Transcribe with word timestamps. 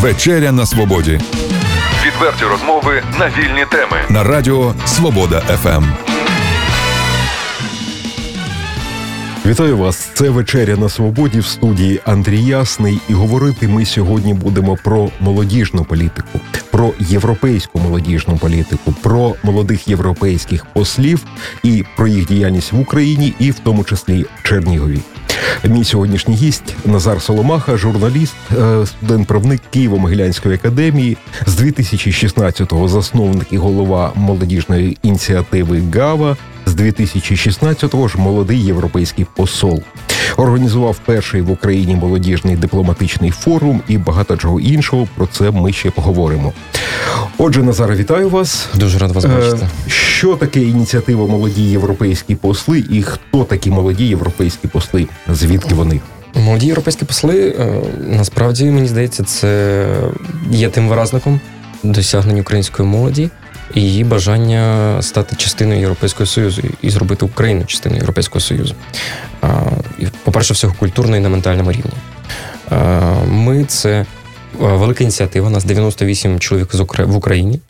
Вечеря 0.00 0.52
на 0.52 0.66
свободі. 0.66 1.20
Відверті 2.06 2.44
розмови 2.44 3.02
на 3.18 3.28
вільні 3.28 3.64
теми 3.70 3.96
на 4.08 4.24
Радіо 4.24 4.74
Свобода 4.86 5.40
ФМ. 5.40 5.84
Вітаю 9.46 9.78
вас! 9.78 10.10
Це 10.14 10.30
вечеря 10.30 10.76
на 10.76 10.88
свободі 10.88 11.38
в 11.40 11.46
студії 11.46 12.00
Андрій 12.04 12.42
Ясний. 12.42 13.00
І 13.08 13.12
говорити 13.12 13.68
ми 13.68 13.84
сьогодні 13.84 14.34
будемо 14.34 14.76
про 14.84 15.08
молодіжну 15.20 15.84
політику, 15.84 16.40
про 16.78 16.92
європейську 16.98 17.78
молодіжну 17.78 18.36
політику, 18.36 18.94
про 19.02 19.34
молодих 19.42 19.88
європейських 19.88 20.66
послів 20.66 21.24
і 21.62 21.84
про 21.96 22.06
їх 22.06 22.26
діяльність 22.26 22.72
в 22.72 22.80
Україні, 22.80 23.34
і 23.38 23.50
в 23.50 23.58
тому 23.58 23.84
числі 23.84 24.26
Чернігові. 24.42 25.00
Мій 25.64 25.84
сьогоднішній 25.84 26.34
гість 26.34 26.76
Назар 26.84 27.22
Соломаха, 27.22 27.76
журналіст, 27.76 28.34
е, 28.58 28.86
студент-правник 28.86 29.60
Києво-Могилянської 29.74 30.54
академії 30.54 31.16
з 31.46 31.60
2016-го 31.60 32.88
засновник 32.88 33.46
і 33.50 33.56
голова 33.56 34.12
молодіжної 34.14 34.98
ініціативи 35.02 35.82
ГАВА. 35.94 36.36
З 36.78 36.80
2016-го 36.80 38.08
ж 38.08 38.18
молодий 38.18 38.64
європейський 38.64 39.26
посол 39.36 39.82
організував 40.36 40.98
перший 41.04 41.40
в 41.40 41.50
Україні 41.50 41.96
молодіжний 41.96 42.56
дипломатичний 42.56 43.30
форум 43.30 43.82
і 43.88 43.98
багато 43.98 44.36
чого 44.36 44.60
іншого. 44.60 45.08
Про 45.16 45.26
це 45.26 45.50
ми 45.50 45.72
ще 45.72 45.90
поговоримо. 45.90 46.52
Отже, 47.38 47.62
Назара, 47.62 47.96
вітаю 47.96 48.28
вас. 48.28 48.68
Дуже 48.74 48.98
рад 48.98 49.12
вас 49.12 49.24
е, 49.24 49.28
бачити. 49.28 49.68
Що 49.86 50.36
таке 50.36 50.60
ініціатива 50.60 51.26
Молоді 51.26 51.62
європейські 51.62 52.34
посли, 52.34 52.84
і 52.90 53.02
хто 53.02 53.44
такі 53.44 53.70
молоді 53.70 54.04
європейські 54.04 54.68
посли? 54.68 55.06
Звідки 55.28 55.74
вони? 55.74 56.00
Молоді 56.34 56.66
європейські 56.66 57.04
посли 57.04 57.56
е, 57.58 57.82
насправді 58.06 58.64
мені 58.64 58.88
здається, 58.88 59.24
це 59.24 59.86
є 60.50 60.68
тим 60.68 60.88
виразником 60.88 61.40
досягнень 61.82 62.40
української 62.40 62.88
молоді 62.88 63.30
і 63.74 63.80
її 63.82 64.04
бажання 64.04 64.96
стати 65.02 65.36
частиною 65.36 65.80
Європейського 65.80 66.26
Союзу 66.26 66.62
і 66.82 66.90
зробити 66.90 67.24
Україну 67.24 67.64
частиною 67.64 68.00
Європейського 68.00 68.40
Союзу. 68.40 68.74
По-перше, 70.24 70.54
всього 70.54 70.74
культурно 70.78 71.16
і 71.16 71.20
на 71.20 71.28
ментальному 71.28 71.72
рівні. 71.72 71.92
Ми 73.28 73.64
це 73.64 74.06
велика 74.58 75.04
ініціатива. 75.04 75.46
У 75.46 75.50
нас 75.50 75.64
98 75.64 76.40
чоловік 76.40 76.74
в 76.98 77.16
Україні. 77.16 77.60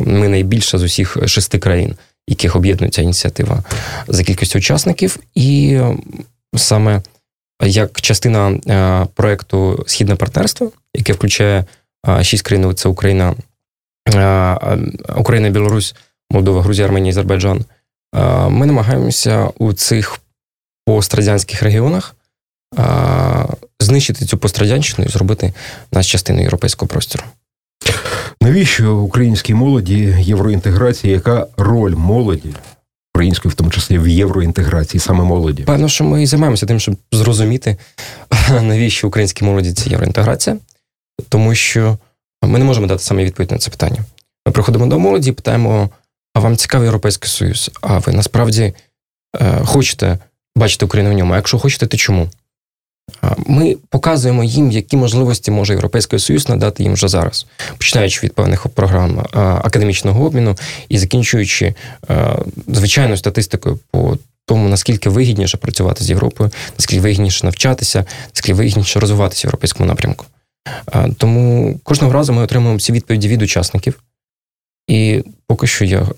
Ми 0.00 0.28
найбільша 0.28 0.78
з 0.78 0.82
усіх 0.82 1.16
шести 1.26 1.58
країн, 1.58 1.94
яких 2.28 2.56
об'єднує 2.56 2.90
ця 2.90 3.02
ініціатива 3.02 3.62
за 4.08 4.24
кількістю 4.24 4.58
учасників, 4.58 5.18
і 5.34 5.80
саме 6.56 7.02
як 7.62 8.00
частина 8.00 8.58
проекту 9.14 9.84
Східне 9.86 10.14
партнерство, 10.14 10.72
яке 10.94 11.12
включає 11.12 11.64
шість 12.22 12.42
країн: 12.42 12.74
це 12.74 12.88
Україна, 12.88 13.34
Україна, 15.16 15.50
Білорусь, 15.50 15.94
Молдова, 16.30 16.62
Грузія, 16.62 16.86
Арменія, 16.86 17.10
Азербайджан. 17.10 17.64
Ми 18.48 18.66
намагаємося 18.66 19.48
у 19.58 19.72
цих 19.72 20.20
пострадянських 20.86 21.62
регіонах 21.62 22.16
знищити 23.80 24.24
цю 24.24 24.38
пострадянщину 24.38 25.08
і 25.08 25.10
зробити 25.10 25.52
нас 25.92 26.06
частиною 26.06 26.42
європейського 26.42 26.88
простору. 26.88 27.24
Навіщо 28.40 28.96
українській 28.96 29.54
молоді 29.54 30.16
євроінтеграції? 30.20 31.12
Яка 31.12 31.46
роль 31.56 31.94
молоді? 31.94 32.54
Української, 33.14 33.52
в 33.52 33.54
тому 33.54 33.70
числі 33.70 33.98
в 33.98 34.08
євроінтеграції, 34.08 35.00
саме 35.00 35.24
молоді? 35.24 35.62
Певно, 35.62 35.88
що 35.88 36.04
ми 36.04 36.22
і 36.22 36.26
займаємося 36.26 36.66
тим, 36.66 36.80
щоб 36.80 36.96
зрозуміти, 37.12 37.76
навіщо 38.50 39.08
українській 39.08 39.44
молоді 39.44 39.72
це 39.72 39.90
євроінтеграція, 39.90 40.56
тому 41.28 41.54
що 41.54 41.98
ми 42.46 42.58
не 42.58 42.64
можемо 42.64 42.86
дати 42.86 43.02
саме 43.02 43.24
відповідь 43.24 43.50
на 43.50 43.58
це 43.58 43.70
питання. 43.70 44.04
Ми 44.46 44.52
приходимо 44.52 44.86
до 44.86 44.98
молоді 44.98 45.30
і 45.30 45.32
питаємо: 45.32 45.90
а 46.34 46.40
вам 46.40 46.56
цікавий 46.56 46.86
Європейський 46.86 47.28
Союз? 47.28 47.70
А 47.80 47.98
ви 47.98 48.12
насправді 48.12 48.74
е, 49.40 49.60
хочете 49.64 50.18
бачити 50.56 50.84
Україну 50.84 51.10
в 51.10 51.14
ньому? 51.14 51.32
А 51.32 51.36
якщо 51.36 51.58
хочете, 51.58 51.86
то 51.86 51.96
чому? 51.96 52.28
Ми 53.46 53.76
показуємо 53.88 54.44
їм, 54.44 54.70
які 54.70 54.96
можливості 54.96 55.50
може 55.50 55.72
Європейський 55.72 56.18
Союз 56.18 56.48
надати 56.48 56.82
їм 56.82 56.92
вже 56.92 57.08
зараз, 57.08 57.46
починаючи 57.78 58.20
від 58.22 58.34
певних 58.34 58.66
програм 58.68 59.26
академічного 59.32 60.26
обміну 60.26 60.56
і 60.88 60.98
закінчуючи 60.98 61.74
звичайною 62.68 63.16
статистикою 63.16 63.78
по 63.90 64.18
тому, 64.46 64.68
наскільки 64.68 65.10
вигідніше 65.10 65.56
працювати 65.56 66.04
з 66.04 66.10
Європою, 66.10 66.50
наскільки 66.78 67.00
вигідніше 67.00 67.44
навчатися, 67.44 68.04
наскільки 68.34 68.54
вигідніше 68.54 69.00
розвиватися 69.00 69.40
в 69.40 69.48
європейському 69.48 69.88
напрямку. 69.88 70.24
Тому 71.16 71.78
кожного 71.82 72.12
разу 72.12 72.32
ми 72.32 72.42
отримуємо 72.42 72.80
ці 72.80 72.92
відповіді 72.92 73.28
від 73.28 73.42
учасників, 73.42 74.02
і 74.88 75.24
поки 75.46 75.66
що 75.66 75.84
я 75.84 76.08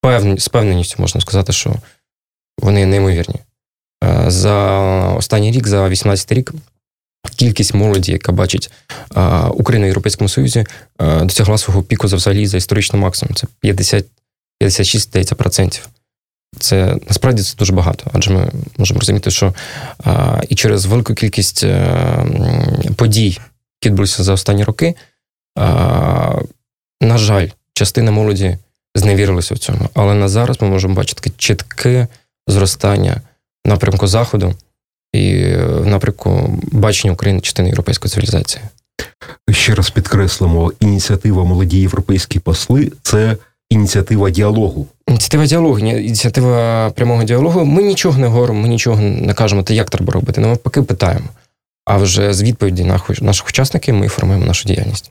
певні, 0.00 0.38
з 0.38 0.48
певненістю 0.48 0.96
можна 0.98 1.20
сказати, 1.20 1.52
що 1.52 1.74
вони 2.58 2.86
неймовірні. 2.86 3.36
За 4.26 4.56
останній 5.16 5.52
рік, 5.52 5.66
за 5.66 5.88
18 5.88 6.32
рік, 6.32 6.52
кількість 7.36 7.74
молоді, 7.74 8.12
яка 8.12 8.32
бачить 8.32 8.70
Україну 9.50 9.84
в 9.84 9.88
Європейському 9.88 10.28
Союзі, 10.28 10.66
досягла 11.20 11.58
свого 11.58 11.82
піку 11.82 12.08
за 12.08 12.16
взагалі 12.16 12.46
за 12.46 12.56
історичний 12.56 13.02
максимум. 13.02 13.34
Це 13.34 13.46
50, 13.60 14.06
56 14.58 15.08
здається, 15.08 15.34
процентів. 15.34 15.88
Це 16.58 16.96
насправді 17.08 17.42
це 17.42 17.56
дуже 17.56 17.72
багато, 17.72 18.10
адже 18.12 18.30
ми 18.30 18.50
можемо 18.78 19.00
розуміти, 19.00 19.30
що 19.30 19.54
а, 20.04 20.40
і 20.48 20.54
через 20.54 20.86
велику 20.86 21.14
кількість 21.14 21.64
а, 21.64 21.66
е, 21.66 22.90
подій, 22.96 23.38
відбулися 23.84 24.22
за 24.22 24.32
останні 24.32 24.64
роки, 24.64 24.94
а, 25.58 26.40
на 27.00 27.18
жаль, 27.18 27.48
частина 27.72 28.10
молоді 28.10 28.58
зневірилася 28.94 29.54
в 29.54 29.58
цьому. 29.58 29.88
Але 29.94 30.14
на 30.14 30.28
зараз 30.28 30.62
ми 30.62 30.68
можемо 30.68 30.94
бачити 30.94 31.20
таке 31.22 31.36
чітке 31.38 32.06
зростання 32.46 33.20
напрямку 33.64 34.06
Заходу 34.06 34.54
і 35.12 35.44
в 35.56 35.86
напрямку 35.86 36.58
бачення 36.72 37.12
України 37.12 37.40
частини 37.40 37.68
європейської 37.68 38.10
цивілізації. 38.10 38.62
Ще 39.50 39.74
раз 39.74 39.90
підкреслимо, 39.90 40.72
ініціатива 40.80 41.44
молоді 41.44 41.80
європейські 41.80 42.38
посли 42.38 42.92
це 43.02 43.36
ініціатива 43.70 44.30
діалогу. 44.30 44.86
Ініціатива 45.08 45.46
діалогу, 45.46 45.78
ініціатива 45.78 46.90
прямого 46.90 47.24
діалогу. 47.24 47.64
Ми 47.64 47.82
нічого 47.82 48.18
не 48.18 48.26
говоримо, 48.26 48.60
ми 48.60 48.68
нічого 48.68 49.00
не 49.00 49.34
кажемо, 49.34 49.62
те, 49.62 49.74
як 49.74 49.90
треба 49.90 50.12
робити. 50.12 50.58
Поки 50.62 50.82
питаємо. 50.82 51.26
А 51.90 51.96
вже 51.96 52.32
з 52.32 52.42
відповіді 52.42 52.92
наших 53.20 53.46
учасників 53.48 53.94
ми 53.94 54.08
формуємо 54.08 54.46
нашу 54.46 54.68
діяльність. 54.68 55.10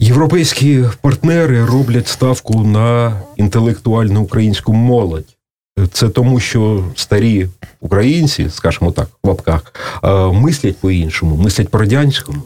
Європейські 0.00 0.84
партнери 1.00 1.64
роблять 1.64 2.08
ставку 2.08 2.64
на 2.64 3.20
інтелектуальну 3.36 4.22
українську 4.22 4.72
молодь. 4.72 5.36
Це 5.92 6.08
тому, 6.08 6.40
що 6.40 6.84
старі 6.94 7.48
українці, 7.80 8.50
скажімо 8.50 8.92
так, 8.92 9.08
в 9.24 9.28
лапках, 9.28 9.74
мислять 10.32 10.76
по-іншому, 10.76 11.36
мислять 11.36 11.68
по 11.68 11.78
радянському. 11.78 12.42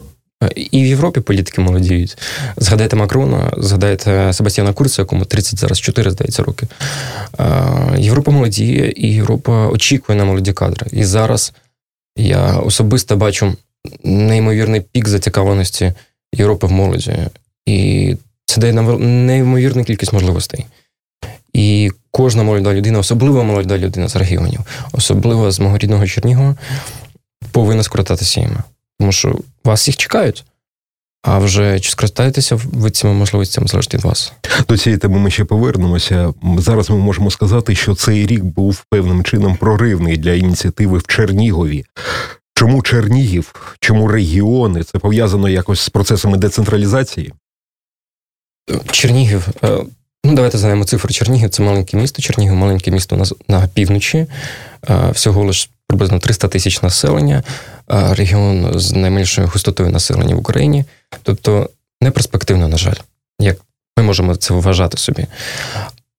І 0.55 0.83
в 0.83 0.85
Європі 0.85 1.19
політики 1.19 1.61
молодіють. 1.61 2.17
Згадайте 2.57 2.95
Макрона, 2.95 3.51
згадайте 3.57 4.33
Себастьяна 4.33 4.73
Курца, 4.73 5.01
якому 5.01 5.25
30 5.25 5.59
зараз 5.59 5.79
4, 5.79 6.11
здається, 6.11 6.43
роки. 6.43 6.67
Європа 7.97 8.31
молодіє, 8.31 8.93
і 8.95 9.13
Європа 9.13 9.67
очікує 9.67 10.17
на 10.17 10.25
молоді 10.25 10.53
кадри. 10.53 10.87
І 10.91 11.03
зараз 11.03 11.53
я 12.17 12.57
особисто 12.57 13.17
бачу 13.17 13.53
неймовірний 14.03 14.81
пік 14.81 15.07
зацікавленості 15.07 15.93
Європи 16.33 16.67
в 16.67 16.71
молоді. 16.71 17.17
І 17.65 18.15
це 18.45 18.61
дає 18.61 18.73
нам 18.73 19.25
неймовірну 19.25 19.83
кількість 19.83 20.13
можливостей. 20.13 20.65
І 21.53 21.91
кожна 22.11 22.43
молода 22.43 22.73
людина, 22.73 22.99
особливо 22.99 23.43
молода 23.43 23.77
людина 23.77 24.07
з 24.07 24.15
регіонів, 24.15 24.59
особливо 24.91 25.51
з 25.51 25.59
мого 25.59 25.77
рідного 25.77 26.07
Чернігова, 26.07 26.55
повинна 27.51 27.83
скористатися 27.83 28.39
їм. 28.39 28.57
Тому 28.99 29.11
що 29.11 29.39
вас 29.63 29.87
їх 29.87 29.97
чекають. 29.97 30.45
А 31.29 31.39
вже 31.39 31.79
чи 31.79 31.91
скористаєтеся 31.91 32.55
ви 32.55 32.91
цими 32.91 33.13
можливостями 33.13 33.67
залежить 33.67 33.93
від 33.93 34.03
вас? 34.03 34.33
До 34.67 34.77
цієї 34.77 34.97
теми 34.97 35.19
ми 35.19 35.31
ще 35.31 35.45
повернемося. 35.45 36.33
Зараз 36.57 36.89
ми 36.89 36.97
можемо 36.97 37.31
сказати, 37.31 37.75
що 37.75 37.95
цей 37.95 38.27
рік 38.27 38.43
був 38.43 38.83
певним 38.89 39.23
чином 39.23 39.55
проривний 39.55 40.17
для 40.17 40.33
ініціативи 40.33 40.97
в 40.97 41.07
Чернігові. 41.07 41.85
Чому 42.55 42.81
Чернігів? 42.81 43.75
Чому 43.79 44.07
регіони? 44.07 44.83
Це 44.83 44.99
пов'язано 44.99 45.49
якось 45.49 45.79
з 45.79 45.89
процесами 45.89 46.37
децентралізації? 46.37 47.33
Чернігів. 48.91 49.47
Е, 49.63 49.77
ну, 50.23 50.33
давайте 50.33 50.57
знаємо 50.57 50.83
цифру 50.83 51.13
Чернігів. 51.13 51.49
Це 51.49 51.63
маленьке 51.63 51.97
місто. 51.97 52.21
Чернігів, 52.21 52.55
маленьке 52.55 52.91
місто 52.91 53.15
на, 53.17 53.25
на 53.47 53.67
півночі. 53.67 54.27
Е, 54.89 55.11
всього 55.11 55.43
лиш 55.43 55.69
приблизно 55.87 56.19
300 56.19 56.47
тисяч 56.47 56.81
населення, 56.81 57.43
регіон 57.87 58.79
з 58.79 58.91
найменшою 58.91 59.47
густотою 59.47 59.89
населення 59.89 60.35
в 60.35 60.39
Україні. 60.39 60.85
Тобто 61.23 61.69
не 62.01 62.11
перспективно, 62.11 62.67
на 62.67 62.77
жаль, 62.77 62.95
як 63.39 63.57
ми 63.97 64.03
можемо 64.03 64.35
це 64.35 64.53
вважати 64.53 64.97
собі. 64.97 65.25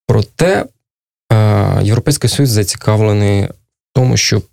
Проте 0.07 0.65
Європейський 1.81 2.29
Союз 2.29 2.49
зацікавлений 2.49 3.43
в 3.43 3.49
тому, 3.93 4.17
щоб 4.17 4.45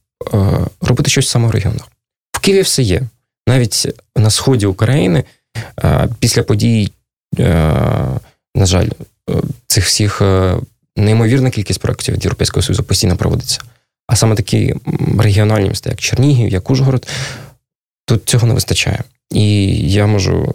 робити 0.81 1.11
щось 1.11 1.29
саме 1.29 1.49
в 1.49 1.51
регіонах. 1.51 1.89
В 2.33 2.41
Києві 2.41 2.63
все 2.63 2.83
є. 2.83 3.03
Навіть 3.49 3.89
на 4.17 4.31
сході 4.31 4.67
України 4.67 5.25
Після 6.19 6.43
подій, 6.43 6.93
на 8.55 8.67
жаль, 8.67 8.89
цих 9.67 9.85
всіх 9.85 10.23
неймовірна 10.97 11.51
кількість 11.51 11.81
проєктів 11.81 12.15
від 12.15 12.25
Європейського 12.25 12.63
Союзу 12.63 12.83
постійно 12.83 13.17
проводиться. 13.17 13.61
А 14.07 14.17
саме 14.17 14.35
такі 14.35 14.75
регіональні 15.19 15.69
міста, 15.69 15.91
як 15.91 16.01
Чернігів, 16.01 16.49
як 16.49 16.71
Ужгород, 16.71 17.09
тут 18.07 18.29
цього 18.29 18.47
не 18.47 18.55
вистачає. 18.55 19.03
І 19.31 19.67
я 19.93 20.07
можу 20.07 20.55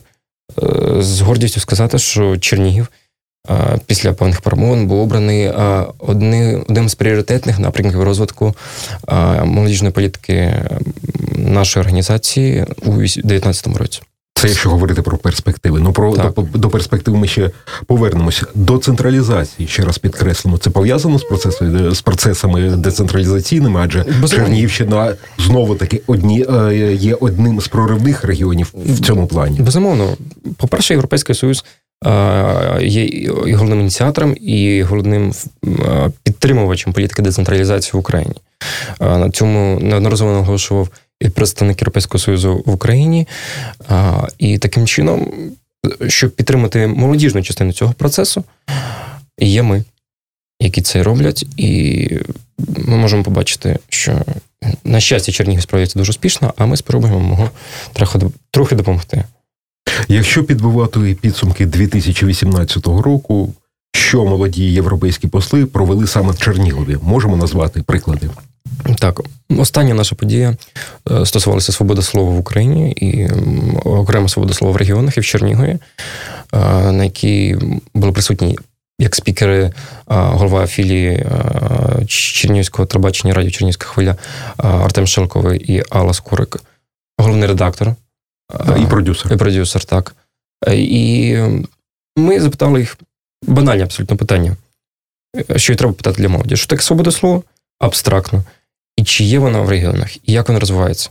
з 1.00 1.22
гордістю 1.22 1.60
сказати, 1.60 2.00
що 2.00 2.38
Чернігів 2.38 2.88
після 3.86 4.14
певних 4.14 4.42
перемовин 4.42 4.88
був 4.88 5.00
обраний 5.00 5.50
одним 6.00 6.90
з 6.90 6.96
пріоритетних 6.96 7.60
напрямків 7.60 8.04
розвитку 8.04 8.56
молодіжної 9.44 9.94
політики 9.94 10.54
нашої 11.38 11.82
організації 11.82 12.66
у 12.86 12.92
2019 12.92 13.68
році. 13.68 14.02
Це 14.42 14.48
якщо 14.48 14.70
говорити 14.70 15.02
про 15.02 15.18
перспективи. 15.18 15.80
Ну 15.80 15.94
про 15.94 16.16
до, 16.16 16.34
до 16.54 16.70
перспектив 16.70 17.16
ми 17.16 17.28
ще 17.28 17.52
повернемося. 17.86 18.46
До 18.56 18.78
централізації 18.78 19.68
ще 19.68 19.84
раз 19.84 19.98
підкреслимо. 19.98 20.58
Це 20.58 20.70
пов'язано 20.70 21.20
з 21.20 21.24
процесами 21.24 21.96
з 21.96 22.02
процесами 22.02 22.70
децентралізаційними, 22.70 23.80
адже. 23.84 24.06
Чернігівщина 24.30 25.14
знову 25.38 25.76
таки 25.76 26.02
одні 26.08 26.46
е, 26.50 26.94
є 26.94 27.16
одним 27.16 27.62
з 27.62 27.68
проривних 27.68 28.24
регіонів 28.24 28.74
в 28.74 29.00
цьому 29.00 29.28
плані. 29.28 29.60
Безумовно, 29.60 30.18
по 30.58 30.68
перше, 30.68 30.94
європейський 30.94 31.36
союз 31.36 31.66
є 32.82 33.06
і 33.06 33.54
головним 33.54 33.80
ініціатором, 33.80 34.36
і 34.42 34.84
головним 34.84 35.34
підтримувачем 36.24 36.94
політики 36.94 37.22
децентралізації 37.22 37.92
в 37.94 37.98
Україні. 37.98 38.36
На 39.00 39.30
цьому 39.30 39.80
неодноразово 39.82 40.32
наголошував 40.32 40.90
представник 41.30 41.82
Європейського 41.82 42.20
Союзу 42.20 42.64
в 42.66 42.72
Україні. 42.72 43.28
І 44.38 44.58
таким 44.58 44.88
чином, 44.88 45.32
щоб 46.08 46.32
підтримати 46.32 46.88
молодіжну 46.88 47.44
частину 47.44 47.74
цього 47.74 47.94
процесу, 47.94 48.44
є 49.40 49.64
ми, 49.64 49.84
які 50.60 50.82
це 50.82 51.04
роблять, 51.04 51.46
і 51.58 52.10
ми 52.78 52.98
можемо 52.98 53.24
побачити, 53.24 53.80
що 53.90 54.22
на 54.84 55.00
щастя 55.00 55.32
Чернігів 55.32 55.62
справляється 55.62 56.00
дуже 56.00 56.10
успішно, 56.10 56.54
а 56.58 56.66
ми 56.66 56.78
спробуємо 56.78 57.50
трохи 58.52 58.76
допомогти. 58.76 59.24
Якщо 60.08 60.44
підбивати 60.44 61.18
підсумки 61.22 61.66
2018 61.66 62.88
року, 62.88 63.54
що 63.94 64.26
молоді 64.26 64.74
європейські 64.74 65.28
посли 65.28 65.66
провели 65.66 66.08
саме 66.08 66.32
в 66.32 66.40
Чернігові, 66.40 66.98
можемо 67.02 67.38
назвати 67.38 67.84
приклади. 67.84 68.30
Так, 69.00 69.22
остання 69.50 69.94
наша 69.94 70.16
подія 70.16 70.58
е, 71.12 71.26
стосувалася 71.26 71.72
свободи 71.72 72.02
слова 72.02 72.32
в 72.32 72.40
Україні 72.40 72.92
і 72.92 73.30
окремо 73.86 74.30
свободи 74.30 74.54
слова 74.54 74.74
в 74.74 74.78
регіонах 74.78 75.18
і 75.18 75.20
в 75.20 75.26
Чернігові, 75.26 75.70
е, 75.70 75.80
на 76.92 77.04
якій 77.04 77.58
були 77.94 78.14
присутні 78.14 78.60
як 79.00 79.16
спікери, 79.16 79.60
е, 79.64 79.72
голова 80.08 80.68
філії 80.68 81.26
Чернігівського 82.08 82.86
телебачення 82.86 83.34
радіо 83.34 83.52
Чернігівська 83.52 83.86
хвиля 83.86 84.16
Артем 84.58 85.08
Шелковий 85.08 85.74
і 85.74 85.84
Алла 85.90 86.14
Скорик, 86.14 86.64
головний 87.18 87.48
редактор 87.48 87.96
і 88.78 88.86
продюсер. 88.86 89.34
І 89.34 89.38
продюсер, 89.38 89.84
так. 89.84 90.16
І 90.72 91.38
ми 92.18 92.40
запитали 92.40 92.80
їх 92.80 92.98
банальні 93.44 93.84
абсолютно 93.84 94.18
питання, 94.18 94.58
що 95.56 95.74
й 95.74 95.76
треба 95.76 95.94
питати 95.94 96.22
для 96.22 96.30
молоді. 96.30 96.56
Що 96.56 96.68
таке 96.68 96.82
свобода 96.82 97.12
слова? 97.12 97.42
Абстрактно. 97.80 98.44
І 98.98 99.04
чи 99.04 99.24
є 99.24 99.40
вона 99.40 99.62
в 99.62 99.70
регіонах, 99.70 100.18
і 100.30 100.34
як 100.34 100.48
вона 100.48 100.60
розвивається? 100.60 101.10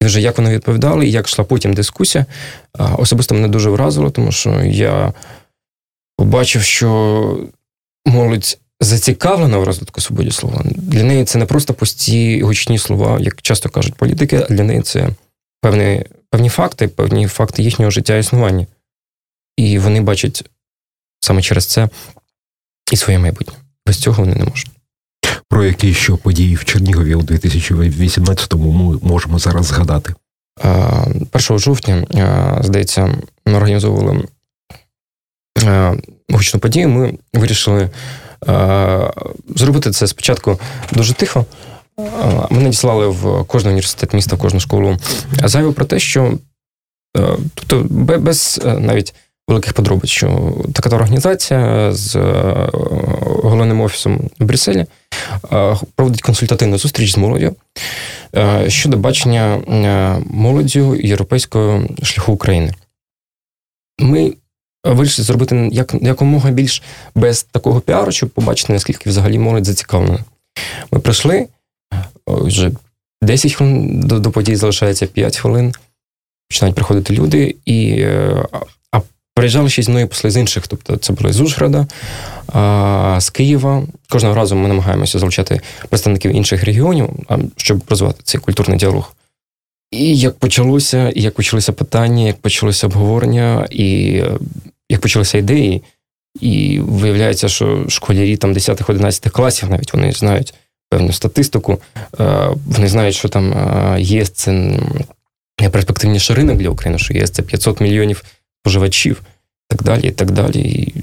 І 0.00 0.04
вже 0.04 0.20
як 0.20 0.38
вони 0.38 0.50
відповідали, 0.50 1.06
і 1.06 1.10
як 1.10 1.28
йшла 1.28 1.44
потім 1.44 1.74
дискусія, 1.74 2.26
особисто 2.98 3.34
мене 3.34 3.48
дуже 3.48 3.70
вразило, 3.70 4.10
тому 4.10 4.32
що 4.32 4.62
я 4.62 5.12
побачив, 6.16 6.62
що 6.62 7.48
молодь 8.06 8.58
зацікавлена 8.80 9.58
в 9.58 9.64
розвитку 9.64 10.00
свободі 10.00 10.30
слова. 10.30 10.62
Для 10.64 11.02
неї 11.02 11.24
це 11.24 11.38
не 11.38 11.46
просто 11.46 11.74
пусті 11.74 12.42
гучні 12.42 12.78
слова, 12.78 13.18
як 13.20 13.42
часто 13.42 13.68
кажуть 13.68 13.94
політики, 13.94 14.46
а 14.50 14.54
для 14.54 14.64
неї 14.64 14.82
це 14.82 15.08
певні, 15.60 16.04
певні 16.30 16.48
факти, 16.48 16.88
певні 16.88 17.26
факти 17.26 17.62
їхнього 17.62 17.90
життя 17.90 18.16
існування. 18.16 18.66
І 19.56 19.78
вони 19.78 20.00
бачать 20.00 20.44
саме 21.22 21.42
через 21.42 21.66
це 21.66 21.88
і 22.92 22.96
своє 22.96 23.18
майбутнє. 23.18 23.54
Без 23.86 23.98
цього 23.98 24.22
вони 24.22 24.34
не 24.34 24.44
можуть. 24.44 24.70
Про 25.48 25.64
які 25.64 25.94
що 25.94 26.16
події 26.16 26.54
в 26.54 26.64
Чернігові 26.64 27.14
у 27.14 27.22
2018-му 27.22 28.72
ми 28.72 28.98
можемо 29.02 29.38
зараз 29.38 29.66
згадати? 29.66 30.14
1 31.32 31.58
жовтня, 31.58 32.06
здається, 32.60 33.18
ми 33.46 33.54
організовували 33.54 34.24
гучну 36.28 36.60
подію. 36.60 36.88
Ми 36.88 37.18
вирішили 37.34 37.90
зробити 39.56 39.90
це 39.90 40.06
спочатку 40.06 40.60
дуже 40.92 41.14
тихо. 41.14 41.46
Ми 42.50 42.62
надіслали 42.62 43.06
в 43.06 43.44
кожен 43.44 43.68
університет 43.68 44.14
міста, 44.14 44.36
в 44.36 44.38
кожну 44.38 44.60
школу 44.60 44.96
заяву 45.44 45.72
про 45.72 45.84
те, 45.84 45.98
що 45.98 46.38
тобто 47.54 47.86
без 48.18 48.60
навіть 48.64 49.14
великих 49.48 49.72
подробиць, 49.72 50.24
така 50.72 50.96
організація 50.96 51.92
з 51.92 52.16
головним 53.42 53.80
офісом 53.80 54.30
в 54.38 54.44
Брюсселі 54.44 54.86
проводить 55.94 56.22
консультативну 56.22 56.78
зустріч 56.78 57.12
з 57.12 57.16
молоддю 57.16 57.56
щодо 58.68 58.96
бачення 58.96 59.62
молоддю 60.30 60.96
європейського 60.96 61.82
шляху 62.02 62.32
України. 62.32 62.74
Ми 63.98 64.34
вирішили 64.84 65.26
зробити 65.26 65.68
як, 65.72 65.94
якомога 66.00 66.50
більш 66.50 66.82
без 67.14 67.42
такого 67.42 67.80
піару, 67.80 68.12
щоб 68.12 68.30
побачити, 68.30 68.72
наскільки 68.72 69.10
взагалі 69.10 69.38
молодь 69.38 69.64
зацікавлена. 69.64 70.24
Ми 70.92 70.98
прийшли 70.98 71.48
вже 72.26 72.70
10 73.22 73.52
хвилин 73.52 74.00
до, 74.00 74.18
до 74.18 74.30
подій 74.30 74.56
залишається 74.56 75.06
5 75.06 75.36
хвилин. 75.36 75.74
Починають 76.48 76.76
приходити 76.76 77.14
люди, 77.14 77.56
і 77.64 78.06
приїжджали 79.42 79.68
ще 79.68 79.82
зі 79.82 79.90
мною 79.90 80.08
посли 80.08 80.30
з 80.30 80.36
інших. 80.36 80.66
Тобто 80.66 80.96
це 80.96 81.12
були 81.12 81.32
з 81.32 81.40
Ужгорода, 81.40 81.86
з 83.20 83.30
Києва. 83.30 83.82
Кожного 84.08 84.34
разу 84.34 84.56
ми 84.56 84.68
намагаємося 84.68 85.18
залучати 85.18 85.60
представників 85.88 86.30
інших 86.30 86.64
регіонів, 86.64 87.08
щоб 87.56 87.82
розвивати 87.88 88.20
цей 88.24 88.40
культурний 88.40 88.78
діалог. 88.78 89.14
І 89.90 90.18
як 90.18 90.38
почалося, 90.38 91.10
і 91.10 91.22
як 91.22 91.34
почалися 91.34 91.72
питання, 91.72 92.26
як 92.26 92.36
почалося 92.36 92.86
обговорення, 92.86 93.66
і 93.70 93.86
як 94.88 95.00
почалися 95.00 95.38
ідеї, 95.38 95.82
і 96.40 96.80
виявляється, 96.80 97.48
що 97.48 97.84
школярі 97.88 98.36
там 98.36 98.52
10-11 98.52 99.30
класів 99.30 99.70
навіть 99.70 99.94
вони 99.94 100.12
знають 100.12 100.54
певну 100.90 101.12
статистику, 101.12 101.78
вони 102.66 102.88
знають, 102.88 103.14
що 103.14 103.28
там 103.28 103.54
є 103.98 104.24
це 104.24 104.78
перспективніший 105.72 106.36
ринок 106.36 106.58
для 106.58 106.68
України, 106.68 106.98
що 106.98 107.14
є 107.14 107.26
це 107.26 107.42
500 107.42 107.80
мільйонів 107.80 108.24
споживачів, 108.62 109.22
так 109.72 109.82
далі, 109.82 110.08
і 110.08 110.12
так 110.12 110.30
далі. 110.30 110.60
І 110.60 110.94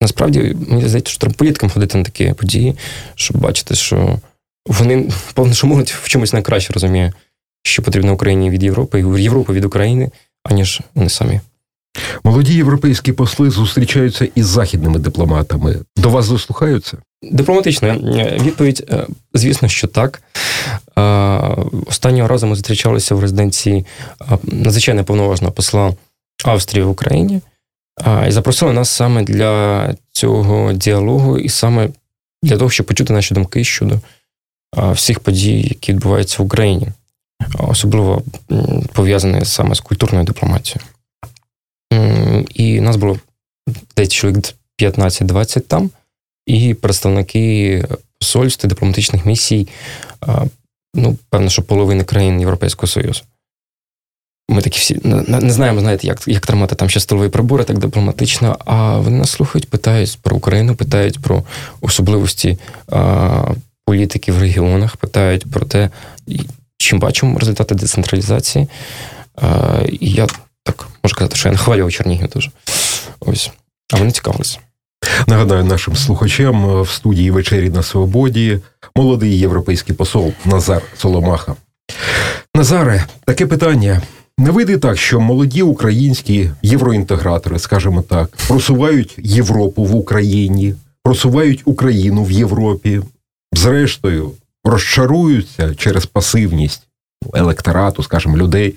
Насправді, 0.00 0.56
мені 0.68 0.88
здається, 0.88 1.10
що 1.10 1.20
треба 1.20 1.34
політикам 1.38 1.70
ходити 1.70 1.98
на 1.98 2.04
такі 2.04 2.32
події, 2.32 2.76
щоб 3.14 3.36
бачити, 3.36 3.74
що 3.74 4.18
вони 4.66 5.10
повне 5.34 5.54
що 5.54 5.66
можуть 5.66 5.92
в 5.92 6.08
чомусь 6.08 6.32
найкраще 6.32 6.72
розуміє, 6.72 7.12
що 7.62 7.82
потрібно 7.82 8.12
Україні 8.12 8.50
від 8.50 8.62
Європи, 8.62 9.00
і 9.00 9.22
Європи 9.22 9.52
від 9.52 9.64
України, 9.64 10.10
аніж 10.44 10.80
вони 10.94 11.08
самі. 11.08 11.40
Молоді 12.24 12.54
європейські 12.54 13.12
посли 13.12 13.50
зустрічаються 13.50 14.28
із 14.34 14.46
західними 14.46 14.98
дипломатами. 14.98 15.76
До 15.96 16.10
вас 16.10 16.28
дослухаються? 16.28 16.98
Дипломатична 17.22 17.94
відповідь, 18.40 18.84
е, 18.90 19.06
звісно, 19.34 19.68
що 19.68 19.88
так. 19.88 20.22
Е, 20.98 21.02
останнього 21.86 22.28
разу 22.28 22.46
ми 22.46 22.54
зустрічалися 22.54 23.14
в 23.14 23.20
резиденції 23.20 23.86
е, 24.20 24.38
надзвичайно 24.42 25.04
повноважного 25.04 25.52
посла 25.52 25.94
Австрії 26.44 26.84
в 26.84 26.90
Україні. 26.90 27.40
І 28.28 28.30
запросили 28.30 28.72
нас 28.72 28.90
саме 28.90 29.22
для 29.22 29.94
цього 30.12 30.72
діалогу, 30.72 31.38
і 31.38 31.48
саме 31.48 31.88
для 32.42 32.56
того, 32.56 32.70
щоб 32.70 32.86
почути 32.86 33.12
наші 33.12 33.34
думки 33.34 33.64
щодо 33.64 34.00
всіх 34.92 35.20
подій, 35.20 35.60
які 35.62 35.92
відбуваються 35.92 36.42
в 36.42 36.46
Україні, 36.46 36.88
особливо 37.58 38.22
пов'язані 38.92 39.44
саме 39.44 39.74
з 39.74 39.80
культурною 39.80 40.24
дипломатією. 40.24 40.80
І 42.54 42.80
нас 42.80 42.96
було 42.96 43.18
десь 43.96 44.12
чоловік 44.12 44.44
15-20 44.78 45.60
там, 45.60 45.90
і 46.46 46.74
представники 46.74 47.84
посольств 48.20 48.66
і 48.66 48.68
дипломатичних 48.68 49.26
місій, 49.26 49.68
ну, 50.94 51.18
певно, 51.30 51.50
що 51.50 51.62
половини 51.62 52.04
країн 52.04 52.40
Європейського 52.40 52.86
Союзу. 52.86 53.22
Ми 54.48 54.62
такі 54.62 54.78
всі 54.78 55.00
не 55.28 55.50
знаємо, 55.50 55.80
знаєте, 55.80 56.06
як 56.06 56.28
як 56.28 56.46
тримати 56.46 56.74
там 56.74 56.90
ще 56.90 57.00
столові 57.00 57.28
прибори, 57.28 57.64
так 57.64 57.78
дипломатично. 57.78 58.58
А 58.64 58.98
вони 58.98 59.18
нас 59.18 59.30
слухають, 59.30 59.70
питають 59.70 60.18
про 60.22 60.36
Україну, 60.36 60.74
питають 60.74 61.22
про 61.22 61.42
особливості 61.80 62.58
а, 62.88 63.44
політики 63.84 64.32
в 64.32 64.38
регіонах, 64.38 64.96
питають 64.96 65.50
про 65.50 65.66
те, 65.66 65.90
чим 66.78 66.98
бачимо 66.98 67.38
результати 67.38 67.74
децентралізації. 67.74 68.68
А, 69.36 69.80
І 70.00 70.10
я 70.10 70.26
так 70.62 70.88
можу 71.04 71.16
казати, 71.16 71.36
що 71.36 71.48
я 71.48 71.52
нахвалював 71.52 71.92
Чернігів 71.92 72.28
дуже. 72.28 72.50
Ось. 73.20 73.50
А 73.92 73.96
вони 73.96 74.10
цікавилися. 74.10 74.58
Нагадаю 75.26 75.64
нашим 75.64 75.96
слухачам 75.96 76.70
е, 76.70 76.82
в 76.82 76.88
студії 76.90 77.30
вечері 77.30 77.70
на 77.70 77.82
свободі 77.82 78.60
молодий 78.96 79.38
європейський 79.38 79.94
посол 79.94 80.32
Назар 80.44 80.82
Соломаха. 80.98 81.54
Назаре, 82.54 83.04
таке 83.24 83.46
питання. 83.46 84.02
Не 84.38 84.50
вийде 84.50 84.78
так, 84.78 84.98
що 84.98 85.20
молоді 85.20 85.62
українські 85.62 86.50
євроінтегратори, 86.62 87.58
скажімо 87.58 88.02
так, 88.02 88.36
просувають 88.48 89.14
Європу 89.18 89.84
в 89.84 89.94
Україні, 89.94 90.74
просувають 91.02 91.62
Україну 91.64 92.24
в 92.24 92.30
Європі, 92.30 93.00
зрештою 93.52 94.32
розчаруються 94.64 95.74
через 95.74 96.06
пасивність 96.06 96.82
електорату, 97.34 98.02
скажімо, 98.02 98.36
людей, 98.36 98.74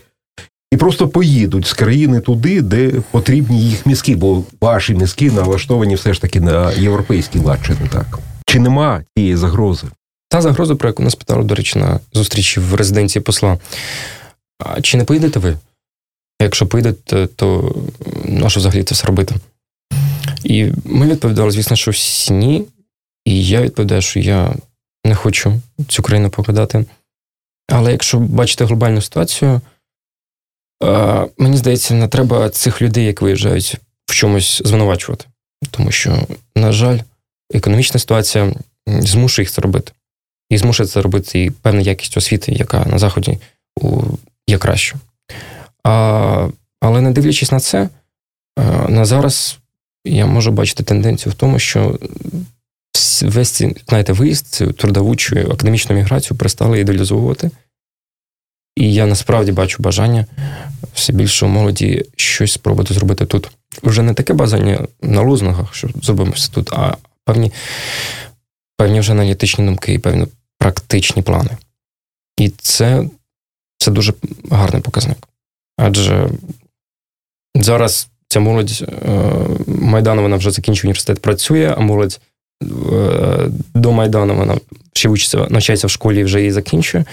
і 0.72 0.78
просто 0.78 1.08
поїдуть 1.08 1.68
з 1.68 1.74
країни 1.74 2.20
туди, 2.20 2.62
де 2.62 2.92
потрібні 3.12 3.70
їх 3.70 3.86
мізки, 3.86 4.16
бо 4.16 4.44
ваші 4.62 4.94
мізки 4.94 5.32
налаштовані 5.32 5.96
все 5.96 6.14
ж 6.14 6.22
таки 6.22 6.42
на 6.42 6.72
європейський 6.72 7.42
лад, 7.42 7.60
чи 7.66 7.72
не 7.82 7.88
так? 7.90 8.20
Чи 8.46 8.60
нема 8.60 9.04
тієї 9.16 9.36
загрози? 9.36 9.88
Та 10.30 10.42
загроза, 10.42 10.76
про 10.76 10.90
яку 10.90 11.04
нас 11.04 11.16
питали, 11.16 11.44
до 11.44 11.56
речі, 11.56 11.80
на 11.80 12.00
зустрічі 12.14 12.60
в 12.60 12.76
резиденції 12.76 13.24
посла. 13.24 13.58
А 14.60 14.82
чи 14.82 14.98
не 14.98 15.04
поїдете 15.04 15.40
ви? 15.40 15.58
Якщо 16.42 16.68
поїдете, 16.68 17.28
то 17.28 17.76
на 18.26 18.50
що 18.50 18.60
взагалі 18.60 18.84
це 18.84 18.96
все 18.96 19.08
робити? 19.08 19.36
І 20.44 20.72
ми 20.86 21.08
відповідали, 21.08 21.52
звісно, 21.52 21.76
що 21.76 21.92
всі 21.92 22.34
ні. 22.34 22.66
І 23.26 23.48
я 23.48 23.62
відповідаю, 23.62 24.02
що 24.02 24.20
я 24.20 24.56
не 25.06 25.16
хочу 25.16 25.62
цю 25.88 26.04
країну 26.04 26.30
покидати. 26.30 26.86
Але 27.72 27.92
якщо 27.92 28.20
бачите 28.20 28.66
глобальну 28.66 29.02
ситуацію, 29.02 29.62
мені 31.38 31.58
здається, 31.58 31.94
не 31.94 32.08
треба 32.08 32.50
цих 32.50 32.82
людей, 32.82 33.06
як 33.06 33.22
виїжджають, 33.22 33.78
в 34.06 34.14
чомусь 34.14 34.62
звинувачувати. 34.66 35.26
Тому 35.72 35.92
що, 35.92 36.28
на 36.56 36.72
жаль, 36.72 37.00
економічна 37.54 38.00
ситуація 38.00 38.54
змушує 38.88 39.44
їх 39.44 39.52
це 39.52 39.62
робити. 39.62 39.92
І 40.50 40.58
змушує 40.58 40.88
це 40.88 41.02
робити 41.02 41.44
і 41.44 41.50
певна 41.50 41.82
якість 41.82 42.18
освіти, 42.18 42.52
яка 42.52 42.86
на 42.86 43.00
Заході 43.00 43.38
є 44.50 44.58
кращою. 44.58 45.02
А, 45.84 46.50
Але 46.82 47.02
не 47.02 47.12
дивлячись 47.12 47.52
на 47.52 47.60
це, 47.60 47.90
на 48.90 49.06
зараз 49.06 49.60
я 50.06 50.26
можу 50.26 50.52
бачити 50.52 50.84
тенденцію 50.84 51.34
в 51.34 51.36
тому, 51.36 51.60
що 51.60 52.00
весь 53.22 53.50
цей, 53.50 53.76
знаєте, 53.88 54.14
виїзд, 54.14 54.48
цю 54.48 54.72
трудовучу 54.72 55.40
академічну 55.40 55.96
міграцію 55.96 56.38
перестали 56.38 56.80
ідеалізовувати. 56.80 57.52
І 58.76 58.94
я 58.94 59.06
насправді 59.06 59.52
бачу 59.52 59.84
бажання 59.84 60.26
все 60.94 61.14
більше 61.14 61.46
у 61.46 61.50
молоді 61.50 62.06
щось 62.16 62.52
спробувати 62.52 62.94
зробити 62.94 63.26
тут. 63.26 63.52
Вже 63.84 64.02
не 64.02 64.14
таке 64.14 64.34
бажання 64.34 64.88
на 65.02 65.22
лозунгах, 65.22 65.76
що 65.76 65.90
зробимо 66.02 66.32
все 66.32 66.52
тут, 66.52 66.74
а 66.74 66.98
певні 67.26 67.52
певні 68.78 69.00
вже 69.00 69.12
аналітичні 69.12 69.66
думки 69.66 69.94
і 69.94 70.00
певні 70.00 70.28
практичні 70.58 71.22
плани. 71.22 71.50
І 72.38 72.50
це, 72.50 73.04
це 73.80 73.92
дуже 73.92 74.14
гарний 74.52 74.82
показник. 74.82 75.18
Адже 75.78 76.30
зараз 77.56 78.08
ця 78.28 78.40
молодь 78.40 78.82
е, 78.82 79.22
Майдану 79.68 80.22
вона 80.22 80.36
вже 80.36 80.52
закінчує 80.52 80.88
університет, 80.88 81.22
працює, 81.22 81.76
а 81.78 81.80
молодь 81.80 82.20
е, 82.64 82.68
до 83.74 83.92
Майдану 83.92 84.36
вона 84.36 84.58
ще 84.94 85.10
вчиться, 85.10 85.48
навчається 85.50 85.88
в 85.88 85.92
школі 85.92 86.20
і 86.20 86.24
вже 86.24 86.40
її 86.40 86.52
закінчує. 86.52 87.06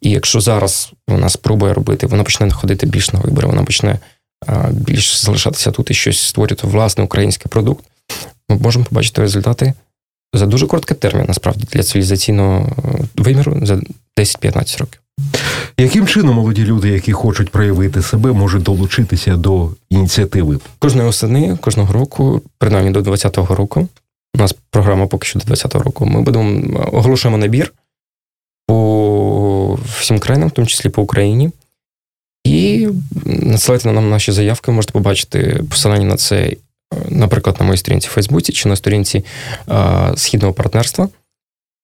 І 0.00 0.10
якщо 0.10 0.40
зараз 0.40 0.92
вона 1.08 1.28
спробує 1.28 1.74
робити, 1.74 2.06
вона 2.06 2.24
почне 2.24 2.50
ходити 2.50 2.86
більш 2.86 3.12
на 3.12 3.20
вибори, 3.20 3.46
вона 3.46 3.64
почне 3.64 3.98
більш 4.70 5.24
залишатися 5.24 5.70
тут 5.70 5.90
і 5.90 5.94
щось 5.94 6.20
створювати 6.20 6.66
власний 6.66 7.04
український 7.04 7.46
продукт, 7.48 7.84
ми 8.48 8.56
можемо 8.56 8.84
побачити 8.84 9.20
результати 9.20 9.72
за 10.34 10.46
дуже 10.46 10.66
короткий 10.66 10.96
термін, 10.96 11.24
насправді, 11.28 11.66
для 11.72 11.82
цивілізаційного 11.82 12.76
е, 12.78 13.04
виміру 13.16 13.60
за 13.62 13.80
10-15 14.18 14.78
років. 14.78 15.00
Яким 15.78 16.06
чином 16.06 16.34
молоді 16.34 16.64
люди, 16.64 16.88
які 16.88 17.12
хочуть 17.12 17.50
проявити 17.50 18.02
себе, 18.02 18.32
можуть 18.32 18.62
долучитися 18.62 19.36
до 19.36 19.70
ініціативи? 19.90 20.58
Кожної 20.78 21.08
осени, 21.08 21.58
кожного 21.60 21.92
року, 21.92 22.42
принаймні 22.58 22.90
до 22.90 23.02
2020 23.02 23.58
року, 23.58 23.88
у 24.34 24.38
нас 24.38 24.54
програма 24.70 25.06
поки 25.06 25.26
що 25.26 25.38
до 25.38 25.44
2020 25.44 25.86
року. 25.86 26.06
Ми 26.06 26.22
будемо 26.22 26.80
оголошуємо 26.92 27.38
набір 27.38 27.72
по 28.66 29.78
всім 29.98 30.18
країнам, 30.18 30.48
в 30.48 30.52
тому 30.52 30.66
числі 30.66 30.90
по 30.90 31.02
Україні. 31.02 31.50
І 32.44 32.88
надсилайте 33.24 33.92
нам 33.92 34.10
наші 34.10 34.32
заявки, 34.32 34.72
можете 34.72 34.92
побачити 34.92 35.64
посилання 35.70 36.04
на 36.04 36.16
це, 36.16 36.56
наприклад, 37.08 37.56
на 37.60 37.66
моїй 37.66 37.78
сторінці 37.78 38.08
в 38.08 38.10
Фейсбуці 38.10 38.52
чи 38.52 38.68
на 38.68 38.76
сторінці 38.76 39.24
а, 39.66 40.12
Східного 40.16 40.54
партнерства. 40.54 41.08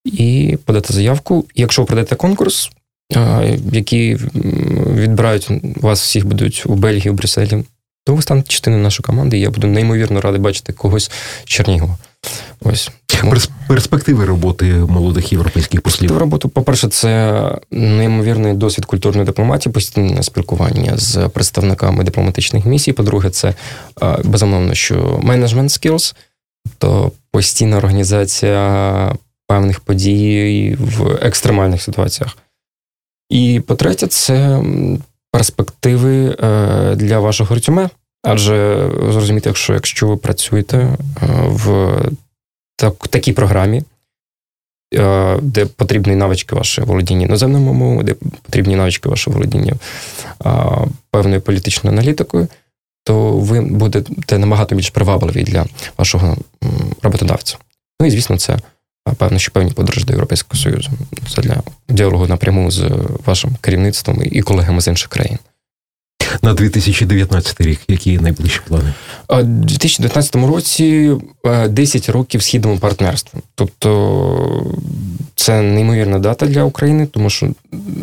І 0.04 0.59
подати 0.64 0.92
заявку. 0.92 1.47
якщо 1.54 1.82
ви 1.82 1.87
продаєте 1.87 2.16
конкурс, 2.16 2.70
який 3.72 4.14
відбирають 4.94 5.50
вас 5.62 6.02
всіх 6.02 6.26
будуть 6.26 6.62
у 6.66 6.74
Бельгії, 6.74 7.10
у 7.10 7.14
Брюсселі, 7.14 7.64
то 8.04 8.14
ви 8.14 8.22
станете 8.22 8.48
частиною 8.48 8.82
нашої 8.82 9.04
команди, 9.04 9.38
і 9.38 9.40
я 9.40 9.50
буду 9.50 9.66
неймовірно 9.66 10.20
радий 10.20 10.40
бачити 10.40 10.72
когось 10.72 11.10
з 11.44 11.44
Чернігова. 11.44 11.98
Ось 12.60 12.90
перспективи 13.68 14.24
роботи 14.24 14.64
молодих 14.64 15.32
європейських 15.32 15.80
послів. 15.80 16.18
роботу, 16.18 16.48
по-перше, 16.48 16.88
це 16.88 17.42
неймовірний 17.70 18.54
досвід 18.54 18.84
культурної 18.84 19.26
дипломатії, 19.26 19.72
постійне 19.72 20.22
спілкування 20.22 20.92
з 20.96 21.28
представниками 21.28 22.04
дипломатичних 22.04 22.64
місій. 22.64 22.92
По-друге, 22.92 23.30
це 23.30 23.54
безумовно, 24.24 24.74
що 24.74 25.20
менеджмент 25.22 25.70
skills, 25.70 26.14
то 26.78 27.12
постійна 27.30 27.76
організація 27.76 29.14
певних 29.46 29.80
подій 29.80 30.76
в 30.80 31.18
екстремальних 31.22 31.82
ситуаціях. 31.82 32.36
І 33.30 33.60
по-третє, 33.66 34.06
це 34.06 34.62
перспективи 35.32 36.37
е, 36.40 36.94
для 36.96 37.18
вашого 37.18 37.54
резюме. 37.54 37.90
Адже 38.22 38.88
зрозуміти, 39.10 39.49
якщо 39.49 39.75
якщо 39.75 40.06
ви 40.06 40.16
працюєте 40.16 40.78
е, 40.78 40.96
в 41.46 41.94
так, 42.76 43.08
такій 43.08 43.32
програмі, 43.32 43.82
е, 44.94 45.38
де 45.42 45.66
потрібні 45.66 46.16
навички 46.16 46.56
ваше 46.56 46.82
володіння 46.82 47.26
іноземною 47.26 47.64
мовою, 47.64 48.02
де 48.02 48.14
потрібні 48.42 48.76
навички 48.76 49.08
ваше 49.08 49.30
володіння 49.30 49.75
певною 51.10 51.40
політичною 51.40 51.96
аналітикою, 51.96 52.49
то 53.04 53.32
ви 53.32 53.60
будете 53.60 54.38
набагато 54.38 54.75
більш 54.75 54.90
привабливі 54.90 55.42
для 55.42 55.66
вашого 55.99 56.37
роботодавця. 57.02 57.56
Ну 58.00 58.06
і 58.06 58.10
звісно, 58.10 58.38
це 58.38 58.58
певно, 59.16 59.38
що 59.38 59.52
певні 59.52 59.72
подорожі 59.72 60.04
до 60.04 60.12
Європейського 60.12 60.62
Союзу. 60.62 60.90
Це 61.34 61.42
для 61.42 61.62
діалогу 61.90 62.26
напряму 62.26 62.70
з 62.70 62.90
вашим 63.26 63.56
керівництвом 63.61 64.23
і 64.25 64.42
колегами 64.42 64.80
з 64.80 64.88
інших 64.88 65.09
країн 65.09 65.38
на 66.42 66.54
2019 66.54 67.61
рік? 67.61 67.80
Які 67.88 68.18
найближчі 68.18 68.61
плани? 68.68 68.92
У 69.28 69.42
2019 69.42 70.35
році 70.35 71.12
10 71.68 72.09
років 72.09 72.42
східному 72.42 72.78
партнерству. 72.78 73.40
Тобто 73.54 74.66
це 75.35 75.62
неймовірна 75.62 76.18
дата 76.18 76.47
для 76.47 76.64
України, 76.64 77.06
тому 77.06 77.30
що 77.30 77.49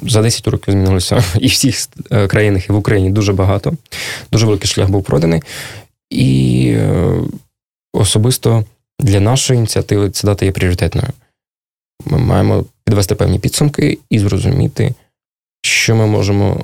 за 0.04 0.22
10 0.22 0.48
років 0.48 0.72
змінилося 0.72 1.24
і 1.40 1.48
в 1.48 1.52
всіх 1.52 1.76
е, 2.12 2.28
країнах, 2.28 2.70
і 2.70 2.72
в 2.72 2.76
Україні 2.76 3.10
дуже 3.10 3.34
багато. 3.34 3.74
Дуже 4.32 4.46
великий 4.46 4.68
шлях 4.68 4.90
був 4.90 5.04
проданий. 5.04 5.42
І 6.10 6.68
е, 6.78 7.14
особисто 7.94 8.66
для 9.00 9.20
нашої 9.20 9.58
ініціативи 9.58 10.10
ця 10.10 10.28
дата 10.28 10.46
є 10.46 10.52
пріоритетною. 10.52 11.08
Ми 12.06 12.18
маємо 12.18 12.66
підвести 12.84 13.16
певні 13.16 13.40
підсумки 13.40 14.00
і 14.10 14.20
зрозуміти, 14.20 14.94
що 15.62 15.96
ми 15.96 16.06
можемо 16.06 16.64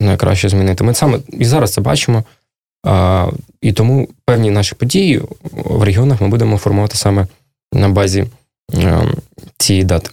найкраще 0.00 0.48
змінити. 0.48 0.84
Ми 0.84 0.94
саме 0.94 1.18
і 1.28 1.44
зараз 1.44 1.72
це 1.72 1.80
бачимо. 1.80 2.24
А, 2.86 3.28
І 3.60 3.72
тому 3.72 4.08
певні 4.24 4.50
наші 4.50 4.74
події 4.74 5.22
в 5.52 5.82
регіонах 5.82 6.20
ми 6.20 6.28
будемо 6.28 6.58
формувати 6.58 6.96
саме 6.96 7.26
на 7.72 7.88
базі 7.88 8.26
а, 8.74 8.78
е, 8.78 9.08
цієї 9.58 9.84
дати. 9.84 10.10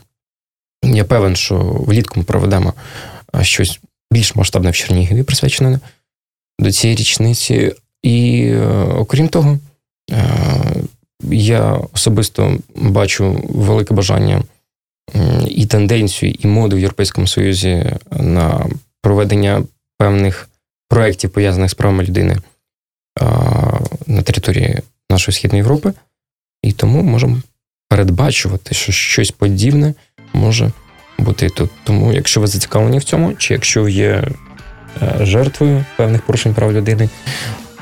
Я 0.83 1.05
певен, 1.05 1.35
що 1.35 1.57
влітку 1.59 2.19
ми 2.19 2.23
проведемо 2.23 2.73
щось 3.41 3.79
більш 4.11 4.35
масштабне 4.35 4.71
в 4.71 4.75
Чернігові, 4.75 5.23
присвячене 5.23 5.79
до 6.59 6.71
цієї 6.71 6.97
річниці. 6.97 7.73
І 8.03 8.45
е, 8.45 8.67
окрім 8.97 9.27
того, 9.27 9.59
е, 10.11 10.25
я 11.31 11.79
особисто 11.93 12.57
бачу 12.75 13.45
велике 13.49 13.93
бажання 13.93 14.43
і 15.59 15.65
тенденцію, 15.65 16.35
і 16.39 16.47
моду 16.47 16.75
в 16.75 16.79
Європейському 16.79 17.27
Союзі 17.27 17.85
на 18.11 18.65
проведення 19.01 19.63
певних 19.97 20.49
проєктів, 20.89 21.29
пов'язаних 21.29 21.71
з 21.71 21.73
правами 21.73 22.03
людини 22.03 22.37
на 24.07 24.21
території 24.23 24.79
нашої 25.09 25.35
Східної 25.35 25.59
Європи, 25.61 25.93
і 26.63 26.71
тому 26.71 27.03
можемо 27.03 27.41
передбачувати, 27.89 28.75
що 28.75 28.91
щось 28.91 29.31
подібне 29.31 29.93
може 30.33 30.71
бути 31.17 31.49
тут. 31.49 31.69
Тому, 31.83 32.13
якщо 32.13 32.41
ви 32.41 32.47
зацікавлені 32.47 32.97
в 32.97 33.03
цьому, 33.03 33.33
чи 33.33 33.53
якщо 33.53 33.87
є 33.87 34.23
е, 35.01 35.25
жертвою 35.25 35.85
певних 35.97 36.21
порушень 36.21 36.53
прав 36.53 36.73
людини, 36.73 37.09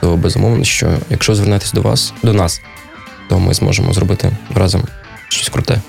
то 0.02 0.18
безумовно, 0.18 0.64
що 0.64 0.98
якщо 1.10 1.36
звернетесь 1.36 1.74
до 1.74 1.82
вас, 1.82 2.14
до 2.24 2.34
нас, 2.34 2.62
то 3.30 3.40
ми 3.40 3.54
зможемо 3.54 3.94
зробити 3.94 4.32
разом 4.56 4.84
щось 5.30 5.50
круте. 5.50 5.82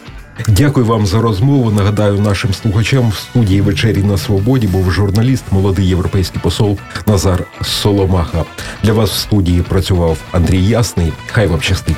Дякую 0.49 0.87
вам 0.87 1.07
за 1.07 1.21
розмову. 1.21 1.71
Нагадаю, 1.71 2.21
нашим 2.21 2.55
слухачам 2.55 3.09
в 3.09 3.15
студії 3.15 3.61
вечері 3.61 4.03
на 4.03 4.19
свободі 4.19 4.67
був 4.67 4.91
журналіст, 4.91 5.45
молодий 5.51 5.89
європейський 5.89 6.41
посол 6.43 6.79
Назар 7.07 7.45
Соломаха. 7.63 8.45
Для 8.83 8.93
вас 8.93 9.11
в 9.11 9.19
студії 9.19 9.63
працював 9.63 10.19
Андрій 10.33 10.65
Ясний. 10.65 11.13
Хай 11.27 11.47
вам 11.47 11.61
щастить. 11.61 11.97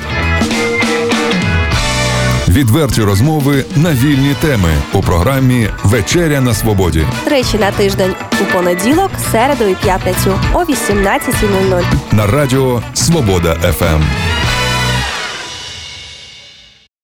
Відверті 2.47 3.01
розмови 3.01 3.65
на 3.75 3.93
вільні 3.93 4.35
теми 4.41 4.69
у 4.93 5.01
програмі 5.01 5.69
Вечеря 5.83 6.41
на 6.41 6.53
свободі. 6.53 7.05
Тричі 7.25 7.57
на 7.57 7.71
тиждень 7.71 8.13
у 8.41 8.53
понеділок, 8.53 9.11
середу 9.31 9.63
і 9.67 9.75
п'ятницю 9.75 10.39
о 10.53 10.59
18.00. 10.59 11.83
На 12.11 12.27
радіо 12.27 12.81
Свобода 12.93 13.55
ФМ. 13.55 14.01